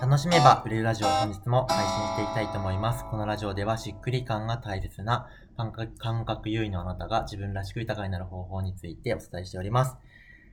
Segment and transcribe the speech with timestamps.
[0.00, 3.04] 楽しめば売れるラジオ本日も配信していきたいと思います。
[3.10, 5.26] このラジオではしっくり感が大切な
[5.56, 9.96] 感覚感覚優位のあなたが自分らしく豊かになる方法についてお伝えしております。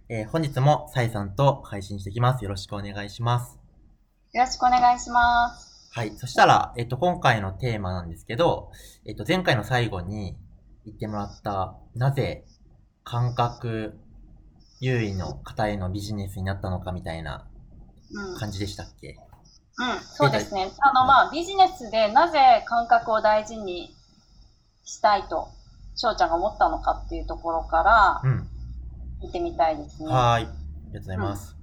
[0.09, 2.43] えー本日もサイさんと配信していきます。
[2.43, 3.59] よろしくお願いします。
[4.33, 5.89] よろしくお願いします。
[5.91, 6.11] はい。
[6.17, 8.71] そしたら、えっと、今回のテーマなんですけど、
[9.05, 10.35] えっと、前回の最後に
[10.85, 12.45] 言ってもらった、なぜ
[13.03, 13.99] 感覚
[14.79, 17.47] 優位の方へのビジネスになったのかみたいな
[18.39, 19.17] 感じでしたっけ？
[20.15, 20.71] そうですね。
[20.79, 23.93] あの、まあ、ビジネスでなぜ感覚を大事に
[24.83, 25.49] したいと、
[25.95, 28.47] 翔ちゃんが思ったのかっていうところからうん。
[29.21, 30.09] 見てみたいですね。
[30.09, 30.45] ははーい。
[30.45, 31.55] ありがとうございます。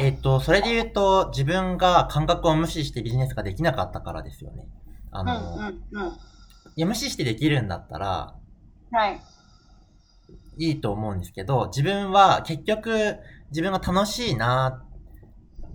[0.00, 0.04] い。
[0.04, 4.66] えっと、それで言うと、自分が感覚を無視してビジネスができなかったからですよね。
[5.10, 6.12] あうん、の、うん、うん。
[6.76, 8.34] いや、無視してできるんだったら、
[8.90, 9.20] はい。
[10.58, 13.16] いいと思うんですけど、自分は結局、
[13.50, 14.84] 自分が楽しいな、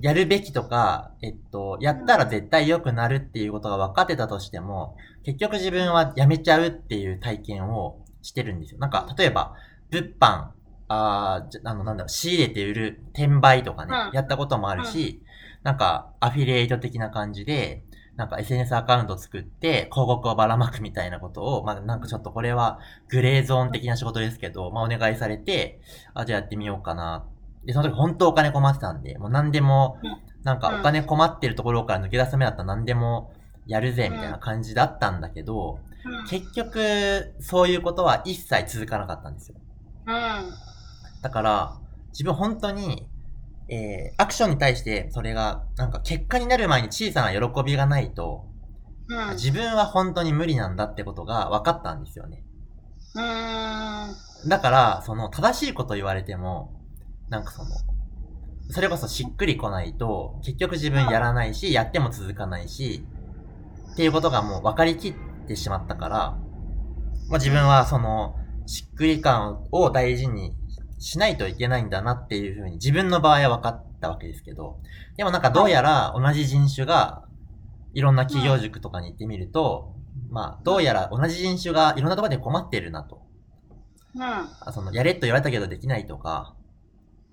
[0.02, 8.80] やるべきとか、えっと、やったら絶対良くなるっていうことが分かってたとしても、結局自分はやめちゃうっていう体験をしてるんですよ。
[8.80, 9.56] なんか、例えば、
[9.90, 10.48] 物販、
[10.90, 15.22] あーじゃあの、なんだろう、仕入れて売る、転売とかね、うんやったこともあるし、
[15.64, 17.84] なんか、アフィリエイト的な感じで、
[18.18, 25.80] なんか SNS アカウント作って広告をばらまくみたいなことを、まあなんかちょっとこれはグレーゾーン的な仕事ですけど、まあお願いされて、
[26.16, 27.28] あ、じゃあやってみようかな。
[27.68, 33.34] で、その時本当お金困ってたんで、もう何でもうん、なんかお金困ってるところから抜け出すためだったら何でも
[33.66, 39.58] やるぜみたいな感じだったんだけど、うん、結局そういうことは一切続かなかったんですよ。
[40.08, 40.14] うん、
[41.22, 41.78] だから、
[42.14, 43.10] 自分本当に、
[43.68, 48.46] えー、アクションに対してそれが、なんか結果になる前に小さな喜びがないと、
[49.10, 49.30] うん。
[49.32, 52.46] 自分は本当に無理なんだってことが分かったんですよね。
[53.16, 54.50] うーん。
[54.50, 56.77] だから、その正しいこと言われても、
[57.30, 57.70] なんかその、
[58.70, 63.06] それこそしっくりこないと、結局自分やらないし、やっても続かないし、
[63.94, 65.16] っていうことがもう分かりきっ
[65.48, 66.18] てしまったから、
[67.30, 68.36] まあ自分はその、
[68.66, 70.54] しっくり感を大事に
[71.00, 74.80] しないといけないんだなっていうふうに自分の場合は分かったわけですけど、
[75.16, 77.24] でもなんかどうやら同じ人種が
[77.94, 79.96] いろんな企業塾とかに行ってみると、
[80.30, 83.22] まあどうやら同じ人種がいろんなところで困ってるなと。
[84.16, 84.24] うん。
[84.24, 86.57] あその、やれと言われたけどできないとか、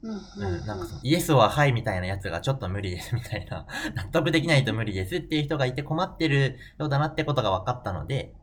[0.04, 0.56] うん。
[0.59, 3.66] うん、なんかその、イエスははいみたいなやつがちょっと無理ですみたいな、
[3.97, 8.34] 納得できないと無理ですっていう人がいて困ってるようだなってことが分かったので、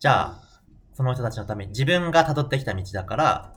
[0.00, 0.42] じゃあ、
[0.94, 3.52] その人たちのために自分が辿ってきた道だから、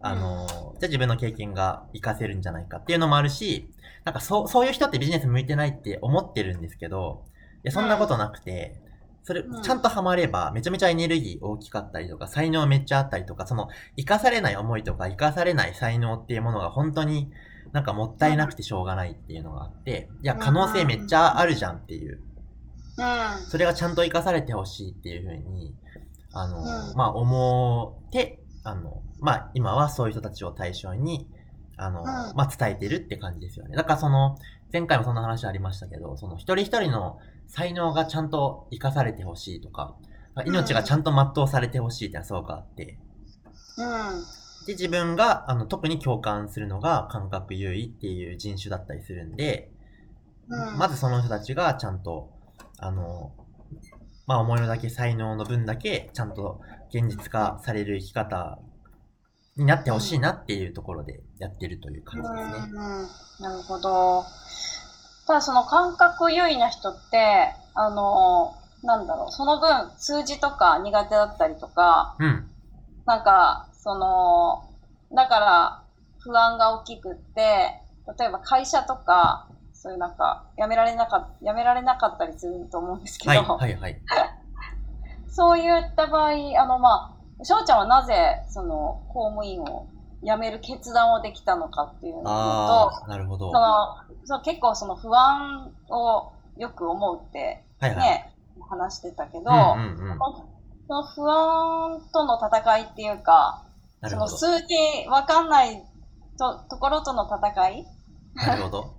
[0.00, 3.70] あのーじゃあ自分の経験が活かせるんじゃないかっていうのもあるし、
[4.04, 7.24] なんかそう、そういう人ってビジネス向いてないって思ってるんですけど、
[7.64, 8.80] いや、そんなことなくて、
[9.26, 17.32] それう、んちゃんとハマれば、めちゃめちゃエネルギー大きかったりとか、才能めっちゃあったりとか、その、生かされない思いとか、生かされない才能っていうものが本当に
[17.72, 22.20] なんかもったいなくてしょうがないっていうのがあって、いや、可能性めっちゃあるじゃんっていう、
[22.98, 23.46] うん。
[23.48, 25.74] それがちゃんと生かされてほしいっていうふうに、
[26.32, 26.64] あの、うん
[26.96, 31.28] まあ、思って、あの、まあ、今はそういう人たちを対象に、
[31.76, 33.76] あの、んまあ、伝えてるって感じですよね。
[33.76, 34.38] だからその、
[34.72, 37.18] 前回もそんな話ありましたけど、その一人一人の
[37.48, 39.96] 才能がちゃんと生かされてほしいとか、
[40.44, 42.98] 命がちゃんと全うされてほしいってのはすごくあって、
[43.78, 44.66] うん。
[44.66, 49.70] で、自分が、あの、特に共感するのが感覚優位っていう人種だったりするんで、
[50.48, 52.30] うんまずその人たちがちゃんと、
[52.78, 53.32] あの、
[54.26, 58.58] まあ、思いのだけ才能の分だけ、ちゃんと現実化される生き方
[59.56, 62.72] になってほしいなっていうところでやってるという感じですね。
[62.72, 64.24] うん、なるほど。
[65.26, 72.48] ただその感覚優位な人って、あの、なんだろう、その分数字とか苦手だったりとか、うん。
[73.06, 74.64] なんか、その、
[75.14, 75.82] だから
[76.18, 77.70] 不安が大きくって、
[78.18, 84.00] 例えば会社とか、そういうなんか、辞められなかった、辞められなかったりすると思うんですけど、はい、はい、はい。
[85.28, 89.86] そういった場合、あの、まあ、翔ちゃんはなぜ、その、公務員を
[90.22, 93.52] 辞める決断をできたのかっていうのと、なるほど。
[94.24, 98.00] その結構その不安をよく思うってはい、はい。
[98.00, 98.32] ね、
[98.68, 100.18] 話してたけど、うん、うん、うん。
[100.88, 103.64] その不安との戦いっていうか、
[104.08, 104.28] その。
[104.28, 105.82] 数字わかんない
[106.38, 107.86] とところとの戦い？
[108.34, 108.94] なるほど。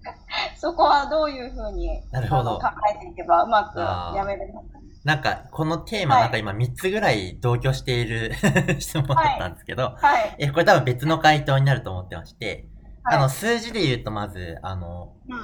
[0.56, 4.79] そこはどういうふうになるほどあの考えていけばうまくやめれるのか。
[5.04, 8.32] なんか、このテーマ、はいなんか今3つぐらい同居している
[8.78, 10.36] 質問だったんですけど、はい。
[10.38, 12.68] え、これ多分別の回答になると思ってまして、
[13.02, 15.38] はいあの、数字で言うとまず、あの、うん。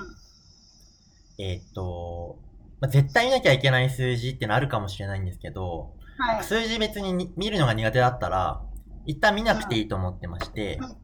[1.38, 2.38] えーっと、
[2.80, 6.44] まあ、絶対見なきゃいけない数字ってのあるかもしれないんですけど、はい。
[6.44, 8.62] 数字別にに見るのが苦手だったら、
[9.06, 10.96] 一旦見なくていいと思ってまして、うん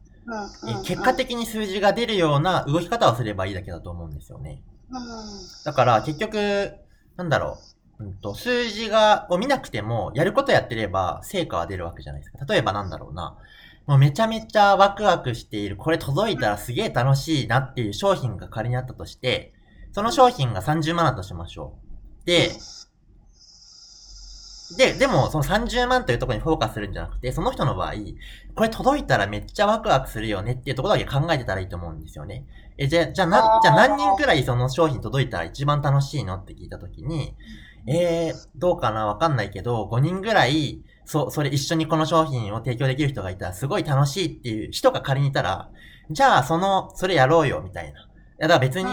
[0.69, 4.63] え結果的に数字が出るような動き方をすればいいだけだと思うんですよね。
[4.89, 6.75] うだから結局、
[7.17, 12.45] なんだろう、うんと、数字が、を見なくても、やることやってれば、成果は出るわけじゃないですか。
[12.45, 13.37] 例えばなんだろうな。
[13.85, 19.53] もうめちゃめちゃワクワクしている、これ届いたらすげえ楽しいなっていう商品が仮にあったとして、
[19.91, 21.75] その商品が30万だとしましょ
[22.23, 22.25] う。
[22.25, 22.49] で、
[24.77, 27.93] で、でも、その30万というところにフォーカスするんじゃなくて、その人の場合、
[28.55, 32.45] これ届いたらめっちゃワクワクするよねっていうところだけ考えてたらいいと思うんですよね。
[32.77, 37.35] え、じゃ、じゃな、じゃ何人くらいその商品届いたら一番楽しいのって聞いたときに、
[37.87, 39.05] えー、どうかな？
[39.05, 45.69] わかんないけど、5人ぐらい、そう、それ一緒にこの商品を提供できる人がいたらすごい楽しいっていう人が仮にいたら、
[46.09, 48.01] じゃあその、それやろうよ、みたいな。
[48.01, 48.03] い
[48.39, 48.87] や、だから別に、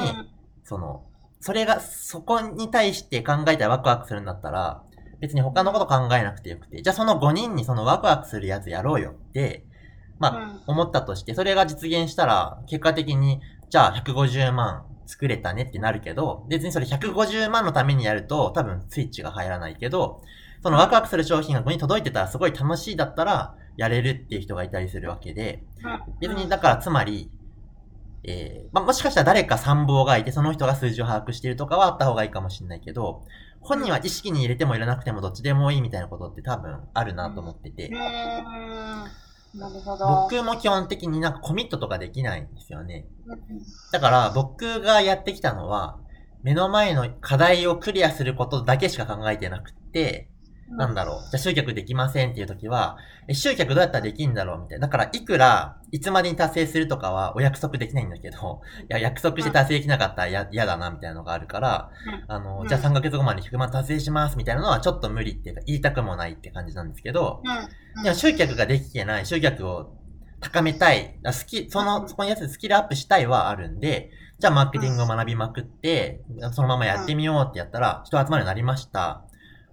[0.64, 1.04] その、
[1.40, 4.82] それが、そこに対して考えたらワクワクするんだったら、
[5.20, 9.64] 別に他のこと考えなくてよくて、じゃあその5人にそのワクワクするやつやろうよって、
[10.18, 13.40] まあ、思ったとして、それが実現したら、結果的に、
[13.70, 20.22] じゃあ150万作れたねってなるけど、別にそれ150万のためにやると、多分スイッチが入らないけど、
[20.62, 25.64] そのワクワクする商品がここに届いてたらすごい楽しいだったら、やれるっていう人がいたりするわけで、
[26.20, 27.30] 別にだからつまり、
[28.22, 33.24] えー、まあ、もしかしたら誰か参謀がいて、その人が数字を把握しているとかはあった方がいいかもしれないけど、
[33.60, 37.90] 本人は意識に入れても入れなくてもどっちでもいいみたいなことって多分あるなと思ってて。
[39.54, 40.06] なるほど。
[40.30, 43.06] 僕も基本的になんかコミットとかできないんですよね。
[43.92, 45.98] だから僕がやってきたのは、
[46.42, 50.29] 目の前の課題をクリアすることだけしか考えてなくて、
[50.70, 51.30] なんだろう。
[51.30, 52.96] じゃあ集客できませんっていう時は、
[53.28, 54.86] え、集客どうやったらできんだろうみたいな。
[54.86, 61.90] だから、いくら、いつまでに達成するとかはお約束できないんだけど、いや、約束して達成できなかったら嫌だな、みたいなのがあるから、
[62.28, 67.42] あの、じゃあ3ヶ月後まで100万達成します、みたいなのはちょっと無理っていうか、言いたくもないって感じなんですけど、
[68.02, 69.96] でも集客ができてない、集客を
[70.40, 76.22] 高めたい、好き、その、そこにやつスキルアップしたいはあるんで、じゃあマーケティングを学びまくって、
[76.52, 79.24] そのままやってみようってやったら、人集まるようになりました。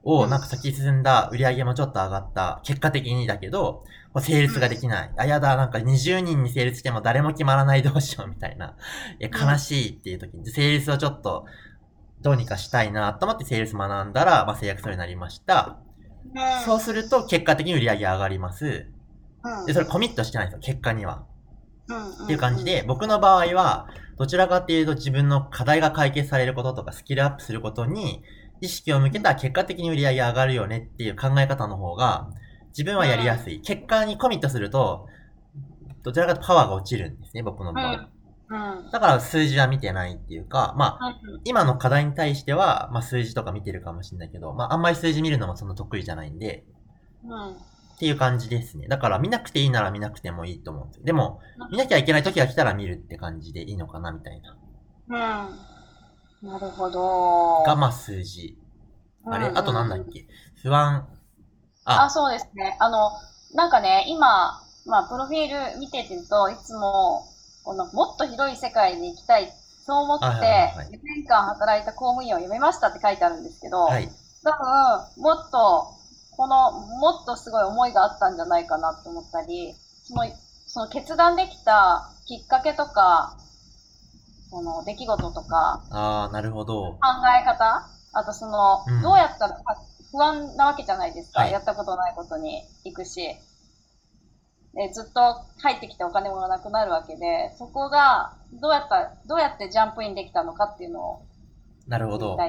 [0.07, 3.83] を、なんか先進んだ、売り上げもちょっと上がった、結果的にだけど、
[4.21, 5.12] セールスができない。
[5.18, 8.77] あ、やだ、なんか20人にセールスしても誰も決まらないどうしようみたいな。
[9.19, 11.45] え、悲しいっていう時に、セールスをちょっと、
[12.21, 15.77] どうにかしたいなと思ってセールス学んだら、まあ、制約それになりました。
[16.63, 18.88] そうすると、結果的に売り上げ上がります。
[19.65, 21.25] で、それコミットしてないんですよ、結果には。
[22.24, 23.88] っていう感じで、僕の場合は、
[24.18, 28.24] どちらかっていうと自分の課題が解決されることとかスキルアップすることに
[28.62, 32.30] 意識を向けたら結果的に売り上げ上がるよねっていう考え方の方が、
[32.69, 33.62] 自分はやりやすい。
[33.62, 35.07] 結果にコミットすると、
[36.04, 38.09] どちらかとパワーが落ちるんですね、僕の場合。
[38.50, 46.63] うん、だから数字は見てないっていうか、まあ、今の課題に対しては、まあ数字とか見てるかもしれないけど、まああんまり数字見るのもそんな得意じゃないんで、
[47.25, 48.88] うん、っていう感じですね。
[48.88, 51.04] だから見なくていいなら見なくてもいいと思うんですよ。
[51.04, 54.42] でも、見なきゃいけない時が来たら見るって感じでいいのかな、みたい
[55.09, 55.48] な。
[55.48, 55.76] うん。
[56.41, 57.63] なるほど。
[57.63, 58.57] が、まあ、数字。
[59.25, 60.25] あれ、うんうん、あとなんだっけ？
[60.61, 61.07] 不安。
[61.85, 62.77] ああ、そうですね。
[62.79, 63.11] あの、
[63.53, 67.25] なんかね、今、まあ、プロフィール見てると、いつも、
[67.63, 69.51] この、もっと広い世界に行きたい。
[69.85, 74.09] そう思って、4年間働いた公務員を辞めましたって書いてあるんですけど、はい、
[74.43, 75.93] 多分、もっと、
[76.35, 79.73] この、もっとすごい思いがあったんじゃないかなって思ったり、
[80.03, 80.23] その、
[80.67, 83.37] その決断できたきっかけとか、
[84.49, 86.94] その出来事とか、ああ、なるほど。
[86.94, 86.99] 考
[87.42, 89.57] え方あとその、うん、どうやったら
[90.11, 91.42] 不安なわけじゃないですか。
[91.42, 93.35] はい、やったことないことに行くし。
[94.73, 101.25] で、ずっと入ってきたお金もなくなるわけで、そこが、どうやった、どうやってジャンプインできたのかっていうのを。
[101.87, 102.35] なるほど。
[102.35, 102.45] は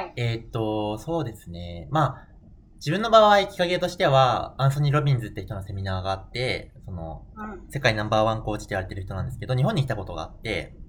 [0.00, 0.12] い。
[0.16, 1.88] えー、っと、そうですね。
[1.90, 2.28] まあ、
[2.76, 10.87] 自分の場合、きっかけとしては、アンソニー・ロビンズって人のセミナーがあって、その、うん、世界ナンバーワンコーチって言われてる人なんですけど、日本に来たことがあって、うん。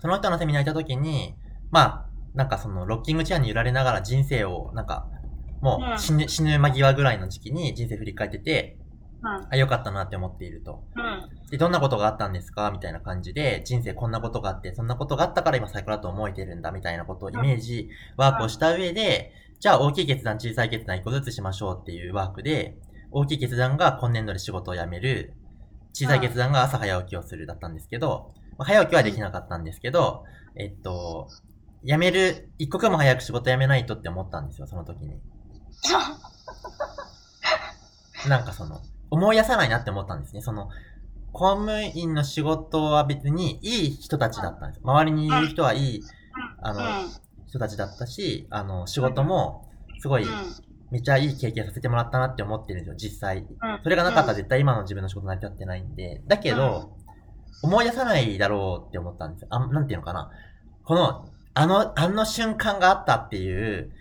[0.00, 1.34] その人のセミナー行った時に、
[1.70, 5.06] まあ、なんかその、ロッキングチェアに揺られながら人生を、なんか、
[5.60, 8.78] もう死ぬ、うん、死ぬ間際ぐらいの時期に人生振り返ってて、
[9.22, 10.84] うん、あ、よかったなって思っていると。
[10.94, 22.76] うん、で、どんなことがあったんですかみたいな感じで、人生こんなことがあって、そんなことがあったから今最高だと思えてるんだ、みたいなことをイメージ、ワークをした上で、じゃあ大きい決断、小さい決断一個ずつしましょうっていうワークで、
[23.10, 25.32] 大きい決断が今年度で仕事を辞める、
[25.94, 30.24] 小さい決断が朝早起きをするだったんですけど、まあ、早起きはできなかったんですけど、
[30.56, 31.28] えっと、
[31.84, 35.20] 辞める、一刻も早く仕事辞めないとって思ったんですよ、その時に。
[38.28, 40.40] なんかその、思い出さないなって思ったんですね。
[40.40, 40.68] その、
[41.32, 44.80] 公務員の仕事は別にいい人たちだったんです。
[44.82, 46.02] 周りにいる人はいい、
[46.62, 46.80] あの、
[47.46, 49.70] 人たちだったし、あの、仕事も、
[50.00, 50.26] すごい、
[50.90, 53.46] めっちゃいい経験させてもらったなって思ってるんですよ、実際。
[53.82, 56.22] それがなかったら絶対今の自分の仕事成り立ってないんで。
[56.26, 56.95] だけど、
[57.62, 59.48] 思い出さないだろうって思ったんですよ。
[59.50, 60.30] あ、なんていうのかな。
[60.84, 63.92] この、あの、あの瞬間があったっていう、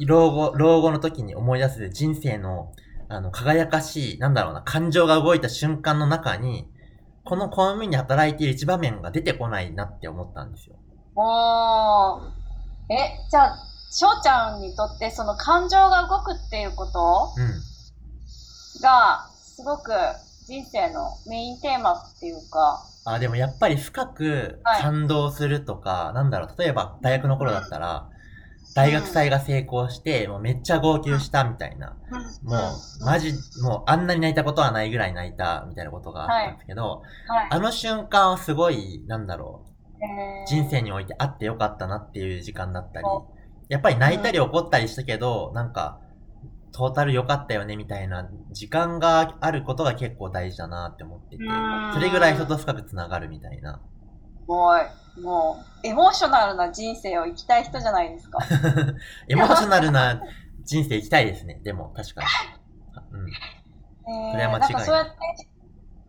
[0.00, 2.72] 老後、老後の時に思い出す人生の、
[3.08, 6.68] あの、輝かしい、なんだろうな、感情が動いた瞬間の中に、
[7.24, 10.76] この公務員に働いている一場面が出てこないなって思ったんですよ。
[11.14, 12.22] おー。
[12.92, 13.56] え、じゃあ、
[13.90, 17.32] 翔ちゃんにとってその感情が動くっていうこと？
[17.36, 18.80] うん。
[18.82, 19.92] が、すごく
[20.46, 24.82] 人生のメインテーマっていうか、あ、でもやっぱり深くはい。
[24.82, 28.08] 感動するとか、なんだろう、例えば大学の頃だったら、
[28.76, 31.96] 大学祭が成功して、もうめっちゃ号泣したみたいな。
[32.42, 32.56] も
[33.00, 37.48] う、マジ、もうあんなに泣いたことはないぐらい泣いたみたいなことがあったんですけど、はい。
[37.50, 40.46] あの瞬間はすごい、なんだろう、えー。
[40.46, 43.26] 人生においてあってよかったなっていう時間だったりお、
[43.68, 46.00] やっぱり泣いたり怒ったりしたけど、なんか、
[46.76, 53.80] トータル良かったよねみたいな時間があることが結構大事だなって思っててうん、それぐらい人と深く繋がるみたいな。
[54.38, 54.82] すごい。
[55.22, 58.40] もう、エモーショナルな人生を生きたい人じゃないですか。
[59.26, 60.20] エモーショナルな
[60.64, 62.26] 人生生きたいですね、でも確かに。
[63.20, 63.28] うん。
[63.28, 65.12] えーそれは間違いないなんかそうやって、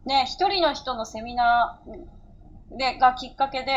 [0.06, 3.72] ね、一人の人のセミナーでがきっかけで、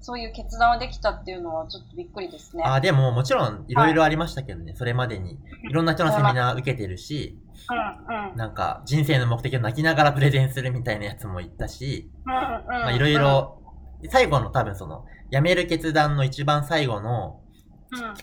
[0.00, 2.62] そういう決断ができたっていうのはちょっとびっくりですね。
[2.64, 5.38] あ、でももちろんいろいろありましたけどね、それまでに。
[5.68, 7.38] いろんな人のセミナー受けてるし、
[7.70, 8.36] うんうん。
[8.36, 12.10] なんか人生の目的を泣きながらプレゼンするみたいなやつも言ったし、
[12.94, 13.62] いろいろ、
[14.10, 17.40] 最後の多分その、辞める決断の一番最後の。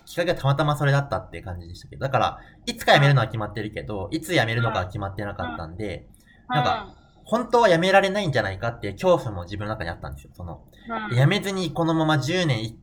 [0.06, 6.08] きっかけはたまたまそれだったっていう感じでしたけど、だから、いつか辞めるのは決まってるけど、いつ辞めるのかは決まってなかったんで、
[6.48, 10.32] なんか本当は辞められないんじゃないかっていう恐怖も自分の中にあったんですよ。
[10.34, 12.80] その、うん、うん辞めずにこのまま10年い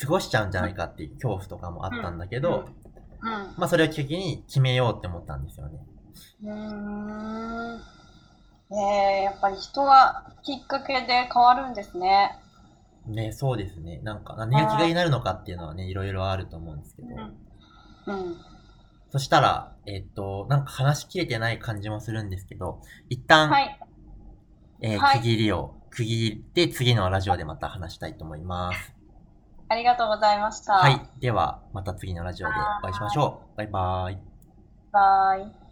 [0.00, 2.64] 過ごしちゃうんじゃないかっていう恐怖とかもあったんだけど、
[3.22, 3.28] うん。
[3.56, 5.78] まあそれをきっかけに決めようって思ったんですよね。
[6.42, 6.50] うー
[7.76, 7.80] ん。
[8.70, 12.38] えー、やっぱり人はきっかけで変わるんですね。
[13.06, 14.00] ね、そうですね。
[14.02, 17.08] なんか何がきっかけになるのかっていうのはね、いろいろあると思うんですけど。
[18.06, 18.36] うん。
[19.10, 23.78] そしたら、えっと、なんか話しきれてない感じもするんですけど、一旦、はい。
[24.86, 28.94] えーはい区切りを、区切って次のラジオでまた話したいと思います。
[29.70, 30.74] ありがとうございました。
[30.74, 31.00] はい。
[31.20, 33.56] では、また次のラジオでお会いしましょう。
[33.56, 34.18] バイバーイ。
[34.92, 35.63] バイ。